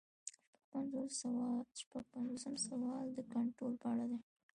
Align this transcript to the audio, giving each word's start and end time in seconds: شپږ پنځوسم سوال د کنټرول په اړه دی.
شپږ 1.79 2.03
پنځوسم 2.13 2.55
سوال 2.67 3.05
د 3.13 3.19
کنټرول 3.33 3.73
په 3.81 3.87
اړه 3.93 4.05
دی. 4.11 4.19